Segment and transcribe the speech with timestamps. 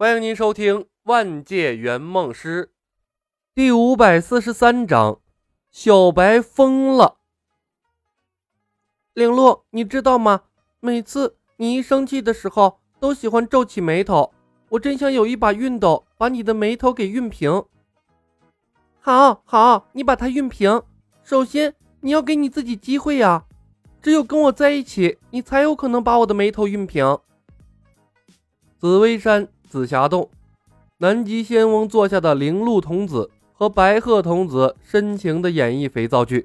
[0.00, 2.64] 欢迎您收听《万界圆梦师》
[3.54, 5.20] 第五百四十三章：
[5.70, 7.18] 小白疯了。
[9.12, 10.44] 玲珑，你知道吗？
[10.80, 14.32] 每次你一生气的时候，都喜欢皱起眉头。
[14.70, 17.62] 我真想有一把熨斗，把你的眉头给熨平。
[19.00, 20.82] 好好，你把它熨平。
[21.22, 23.44] 首先，你要给你自己机会呀。
[24.00, 27.18] 只有跟我在一起，你才有可能把我的眉头熨平。
[28.78, 29.46] 紫薇山。
[29.70, 30.28] 紫霞洞，
[30.98, 36.44] 南极仙翁座下的灵鹿童子和白鹤童子深情的演绎肥皂剧。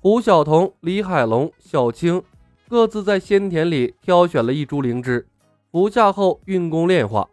[0.00, 2.22] 胡晓彤、李海龙、小青
[2.70, 5.26] 各自在仙田里挑选了一株灵芝，
[5.70, 7.28] 服下后运功炼化。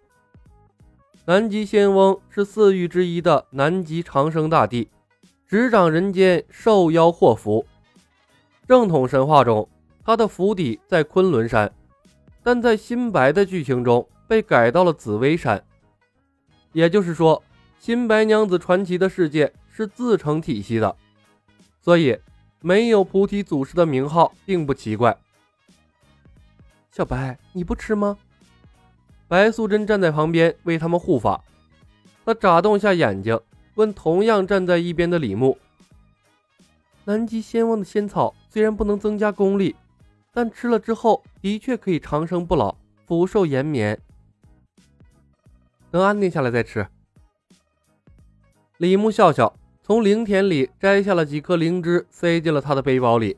[1.24, 4.90] 南极仙翁是四御之一的南极长生大帝，
[5.48, 7.66] 执掌人间受妖祸福。
[8.68, 9.70] 正统神话中，
[10.04, 11.72] 他的府邸在昆仑山，
[12.44, 14.06] 但在新白的剧情中。
[14.34, 15.64] 被改到了紫薇山，
[16.72, 17.44] 也就是说，
[17.78, 20.96] 新白娘子传奇的世界是自成体系的，
[21.80, 22.18] 所以
[22.60, 25.16] 没有菩提祖师的名号并不奇怪。
[26.90, 28.18] 小白，你不吃吗？
[29.28, 31.44] 白素贞站在旁边为他们护法，
[32.26, 33.40] 她眨动下眼睛，
[33.76, 35.56] 问同样站在一边的李牧
[37.06, 39.76] ：“南极仙翁的仙草虽然不能增加功力，
[40.34, 42.76] 但吃了之后的确可以长生不老、
[43.06, 43.96] 福寿延绵。”
[45.94, 46.88] 等安定下来再吃。
[48.78, 53.38] 李牧笑笑，从灵田里摘下了几颗灵芝，塞进了他的背包里。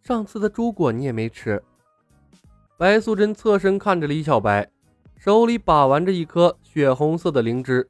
[0.00, 1.62] 上次的朱果你也没吃。
[2.78, 4.66] 白素贞侧身看着李小白，
[5.18, 7.86] 手里把玩着一颗血红色的灵芝。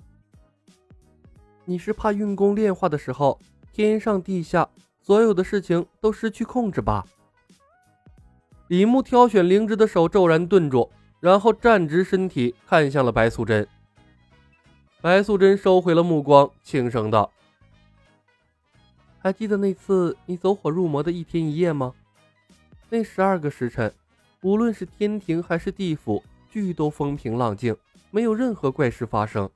[1.64, 3.39] 你是怕运功炼化的时候，
[3.72, 4.69] 天上地下
[5.00, 7.06] 所有的事情都失去控制吧？
[8.67, 10.91] 李牧挑选灵芝的手骤然顿住。
[11.25, 13.67] 然后站直身体，看向了白素贞。
[15.00, 17.33] 白素贞收回了目光，轻声道
[19.18, 21.95] ：“还记得那次你走火入魔的一天一夜吗？
[22.90, 23.90] 那十二个时辰，
[24.42, 27.74] 无论是天庭还是地府，俱都风平浪静，
[28.11, 29.48] 没有任何怪事发生。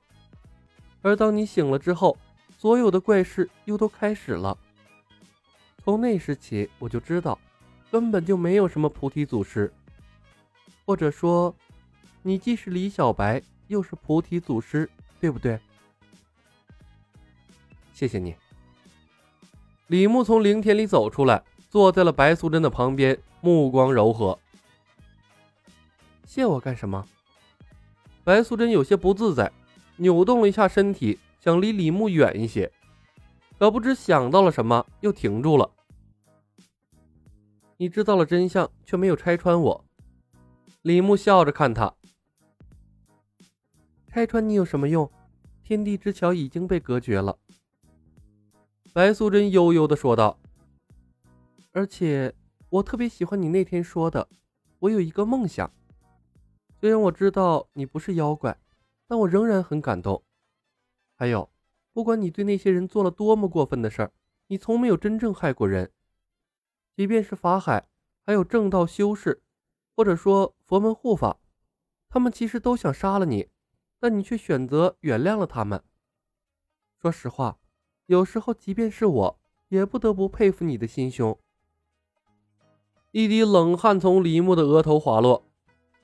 [1.03, 2.17] 而当你醒了之后，
[2.57, 4.57] 所有的怪事又都开始了。
[5.83, 7.37] 从那时起，我就知道，
[7.91, 9.71] 根本就没有什么菩提祖师。”
[10.89, 11.55] 或者说，
[12.23, 14.89] 你既是李小白，又是菩提祖师，
[15.19, 15.59] 对不对？
[17.93, 18.35] 谢谢你。
[19.85, 24.39] 李牧从灵田里走出来，坐在了白素贞的旁边，目光柔和。
[26.25, 27.05] 谢我干什么？
[28.23, 29.51] 白素贞有些不自在，
[29.97, 32.71] 扭动了一下身体，想离李牧远一些，
[33.59, 35.69] 可不知想到了什么，又停住了。
[37.77, 39.85] 你知道了真相，却没有拆穿我。
[40.89, 41.93] 李牧笑着看他，
[44.07, 45.07] 拆穿你有什么用？
[45.61, 47.37] 天地之桥已经被隔绝了。
[48.91, 50.39] 白素贞悠悠的说道。
[51.73, 52.33] 而且
[52.69, 54.27] 我特别喜欢你那天说的，
[54.79, 55.71] 我有一个梦想。
[56.79, 58.59] 虽然我知道你不是妖怪，
[59.07, 60.23] 但我仍然很感动。
[61.13, 61.51] 还有，
[61.93, 64.11] 不管你对那些人做了多么过分的事儿，
[64.47, 65.91] 你从没有真正害过人。
[66.95, 67.87] 即便是法海，
[68.25, 69.43] 还有正道修士。
[69.99, 71.35] 或者说佛门护法，
[72.09, 73.49] 他们其实都想杀了你，
[73.99, 75.83] 但你却选择原谅了他们。
[77.01, 77.57] 说实话，
[78.05, 81.37] 有时候即便是我也不得不佩服你的心胸。
[83.11, 85.43] 一滴冷汗从李牧的额头滑落，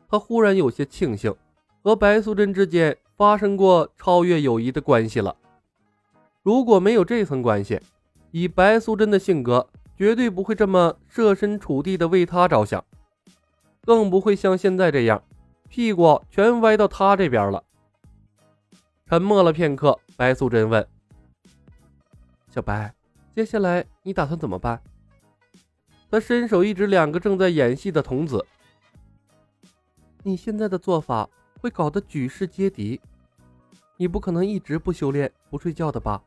[0.09, 1.33] 他忽然有些庆幸，
[1.81, 5.37] 和白素贞之间发生过超越友谊的关系了。
[6.43, 7.79] 如果没有这层关系，
[8.31, 12.83] 以白素贞的性格，绝对不会这么设身处地的为他着想。
[13.85, 15.23] 更不会像现在这样，
[15.69, 17.63] 屁股全歪到他这边了。
[19.05, 20.85] 沉默了片刻，白素贞问
[22.49, 22.91] ：“小白，
[23.35, 24.81] 接下来你打算怎么办？”
[26.09, 28.43] 他伸手一指两个正在演戏的童子
[30.23, 31.29] ：“你现在的做法
[31.61, 32.99] 会搞得举世皆敌，
[33.97, 36.23] 你不可能一直不修炼、不睡觉的吧？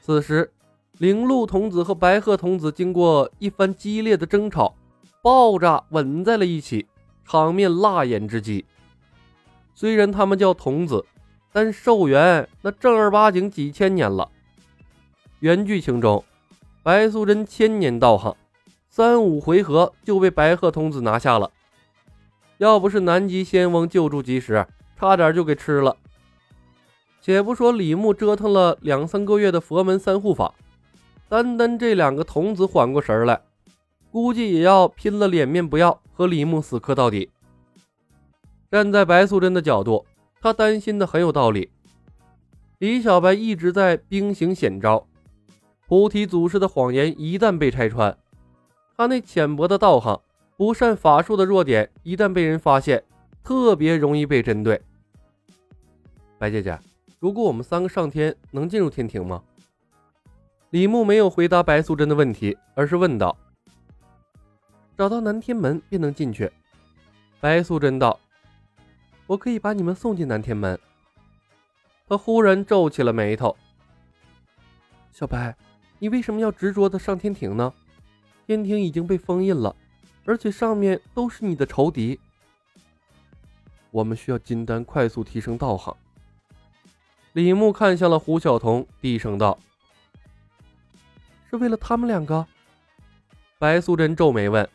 [0.02, 0.52] 此时。
[0.98, 4.74] 灵鹿童子和白鹤童子经过一番激烈的争吵，
[5.22, 6.88] 爆炸吻在了一起，
[7.26, 8.64] 场面辣眼之极。
[9.74, 11.04] 虽然他们叫童子，
[11.52, 14.30] 但寿元那正儿八经几千年了。
[15.40, 16.24] 原剧情中，
[16.82, 18.34] 白素贞千年道行，
[18.90, 21.52] 三五回合就被白鹤童子拿下了。
[22.58, 24.66] 要不是南极仙翁救助及时，
[24.98, 25.98] 差点就给吃了。
[27.22, 30.54] 且不说李牧折腾了两三个月的佛门三护法。
[31.28, 33.42] 单单这两个童子缓过神来，
[34.12, 37.30] 估计也要拼了脸面不要，和李牧死磕到底。
[38.70, 40.06] 站在白素贞的角度，
[40.40, 41.72] 她担心的很有道理。
[42.78, 45.08] 李小白一直在兵行险招，
[45.88, 48.16] 菩提祖师的谎言一旦被拆穿，
[48.96, 50.20] 他那浅薄的道行、
[50.56, 53.04] 不善法术的弱点一旦被人发现，
[53.44, 54.80] 特别容易被针对。
[56.38, 56.78] 白姐姐，
[57.20, 59.42] 如果我们三个上天，能进入天庭吗？
[60.76, 63.38] 李牧没有回答白素贞的问题，而是问道
[64.98, 66.52] ：“找到南天门便能进去。”
[67.40, 68.20] 白素贞道
[69.26, 70.78] ：“我可以把你们送进南天门。”
[72.10, 73.56] 他忽然皱起了眉头
[75.16, 75.56] ：“小白，
[75.98, 77.74] 你为什么要执着的上天庭呢？
[78.46, 79.74] 天庭已经被封印了，
[80.26, 82.20] 而且上面都是你的仇敌。
[83.92, 85.96] 我们需要金丹快速提升道行。”
[87.32, 89.58] 李牧看向了胡晓彤，低声道
[91.58, 92.46] ：“是为了他们两个？”
[93.58, 94.68] 白素贞皱眉问：“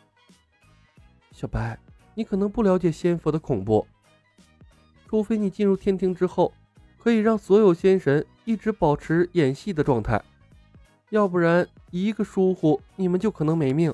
[1.31, 1.77] 小白，
[2.15, 3.87] 你可能不了解仙佛的恐怖，
[5.07, 6.53] 除非你进入天庭之后，
[6.97, 10.21] 可以让所有仙神一直保持演戏的状态，
[11.09, 13.93] 要不然一个疏忽，你们就可能没命。”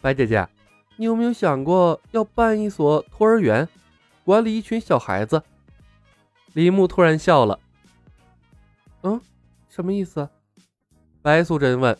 [0.00, 0.46] 白姐姐，
[0.96, 3.68] 你有没有想过要办一所托儿园，
[4.24, 5.42] 管理一群小孩子？
[6.52, 7.58] 李牧突然笑了。
[9.02, 9.20] 嗯，
[9.68, 10.28] 什么意思？
[11.28, 11.94] 白素贞问。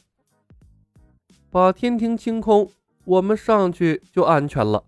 [1.50, 2.70] 把天庭清空，
[3.04, 4.82] 我们上去就安全了。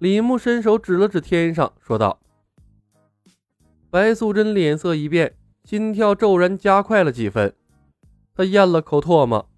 [0.00, 2.18] 李牧伸手指了指天上，说道。
[3.90, 7.54] 白素贞脸色一变，心跳骤然加快了几分。
[8.34, 9.48] 她咽了口唾沫。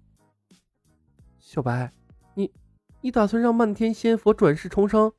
[1.39, 1.91] 小白，
[2.35, 2.51] 你，
[3.01, 5.11] 你打算让漫天仙佛转世重生？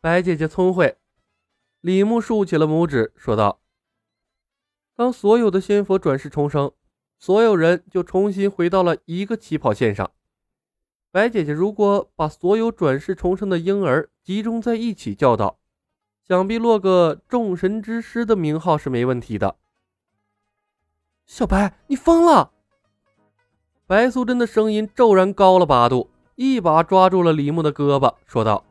[0.00, 0.96] 白姐姐聪慧。
[1.82, 3.60] 李牧竖起了拇指，说道
[4.98, 6.72] ：“当所有的仙佛转世重生，
[7.20, 10.10] 所有人就重新回到了一个起跑线上。
[11.12, 15.60] 白姐姐如果把所有转世重生的婴儿集中在一起教导，
[16.26, 19.54] 想必落个众神之师的名号是没问题的。”
[21.26, 22.50] 小白，你疯了！
[23.86, 28.64] 白素贞的声音骤然高了八度，一把抓住了李牧的胳膊，说道：“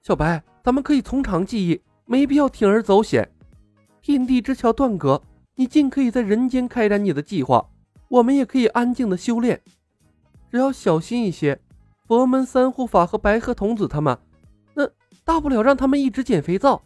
[0.00, 3.34] 小白。”咱们可以从长计议，没必要铤而走险。
[4.08, 5.20] 天地之桥断隔，
[5.56, 7.68] 你尽可以在人间开展你的计划，
[8.08, 9.60] 我们也可以安静的修炼。
[10.50, 11.60] 只要小心一些，
[12.06, 14.18] 佛门三护法和白鹤童子他们，
[14.72, 14.88] 那
[15.26, 16.80] 大不了让他们一直捡肥皂。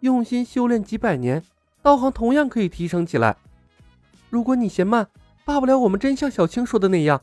[0.00, 1.42] 用心修炼几百年，
[1.80, 3.34] 道行同样可以提升起来。
[4.28, 5.08] 如果你嫌慢，
[5.46, 7.22] 大不了我们真像小青说的那样，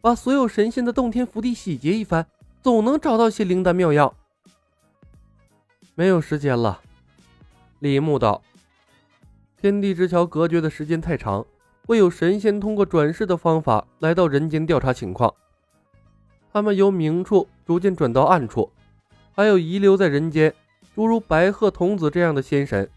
[0.00, 2.26] 把所有神仙的洞天福地洗劫一番，
[2.60, 4.12] 总能找到些灵丹妙药。
[5.94, 6.80] 没有时间了，
[7.82, 8.40] 李牧道。
[9.60, 11.44] 天地之桥隔绝的时间太长，
[11.84, 15.34] 会有神仙通过转世的方法来到人间调查情况。
[16.52, 18.70] 他们由明处逐渐转到暗处，
[19.32, 20.54] 还有遗留在人间，
[20.94, 22.88] 诸如白鹤童子这样的仙神。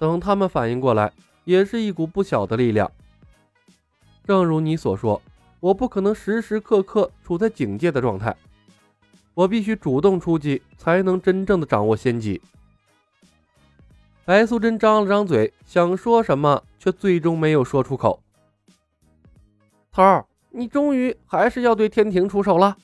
[0.00, 1.12] 等他们反应过来，
[1.44, 2.90] 也是一股不小的力量。
[4.24, 5.22] 正如你所说，
[5.60, 8.36] 我不可能时时刻刻处在警戒的状态。
[9.32, 12.42] 我必须主动出击，才能真正的掌握先机。
[14.26, 18.20] 白素贞张了张嘴，想说什么，却最终没有说出口。
[19.92, 22.76] 头儿，你终于还是要对天庭出手了。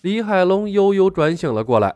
[0.00, 1.94] 李海龙悠悠转醒了过来。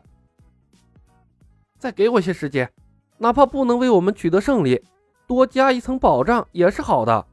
[1.79, 2.71] 再给我些时间，
[3.17, 4.83] 哪怕不能为我们取得胜利，
[5.25, 7.25] 多加一层保障也是好的。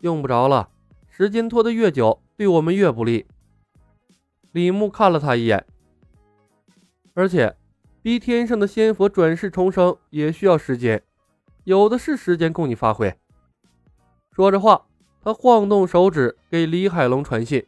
[0.00, 0.68] 用不着了，
[1.08, 3.24] 时间拖得越久，对我们越不利。
[4.50, 5.64] 李牧看了他一眼，
[7.14, 7.56] 而且
[8.02, 11.00] 逼天上的仙佛转世重生也需要时间，
[11.62, 13.14] 有的是时间供你发挥。
[14.32, 14.86] 说着话，
[15.22, 17.64] 他晃动手指给李海龙传信：“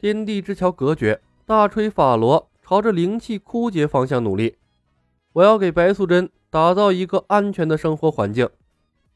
[0.00, 4.56] 天地之桥隔绝，大锤法罗朝着灵气枯竭方向努力。
[5.34, 8.48] 我要给白素贞打造一个安全的生活环境，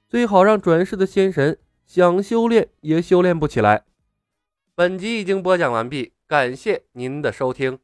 [0.07, 3.85] 最好让转世的仙神想修炼也修炼不起来。”
[4.77, 6.13] 本集已经播讲完毕。
[6.29, 7.79] 感谢您的收听。